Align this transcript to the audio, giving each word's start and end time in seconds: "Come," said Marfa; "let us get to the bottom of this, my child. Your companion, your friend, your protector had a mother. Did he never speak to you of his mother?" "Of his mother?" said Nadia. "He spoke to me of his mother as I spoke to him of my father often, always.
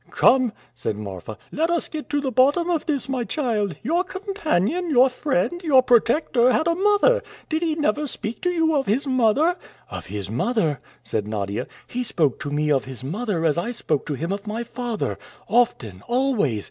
"Come," 0.09 0.51
said 0.73 0.95
Marfa; 0.95 1.37
"let 1.51 1.69
us 1.69 1.87
get 1.87 2.09
to 2.09 2.19
the 2.19 2.31
bottom 2.31 2.71
of 2.71 2.87
this, 2.87 3.07
my 3.07 3.23
child. 3.23 3.75
Your 3.83 4.03
companion, 4.03 4.89
your 4.89 5.09
friend, 5.09 5.61
your 5.63 5.83
protector 5.83 6.51
had 6.51 6.65
a 6.67 6.73
mother. 6.73 7.21
Did 7.49 7.61
he 7.61 7.75
never 7.75 8.07
speak 8.07 8.41
to 8.41 8.49
you 8.49 8.73
of 8.75 8.87
his 8.87 9.05
mother?" 9.05 9.55
"Of 9.91 10.07
his 10.07 10.27
mother?" 10.27 10.79
said 11.03 11.27
Nadia. 11.27 11.67
"He 11.85 12.03
spoke 12.03 12.39
to 12.39 12.49
me 12.49 12.71
of 12.71 12.85
his 12.85 13.03
mother 13.03 13.45
as 13.45 13.59
I 13.59 13.71
spoke 13.73 14.07
to 14.07 14.15
him 14.15 14.31
of 14.33 14.47
my 14.47 14.63
father 14.63 15.19
often, 15.47 16.01
always. 16.07 16.59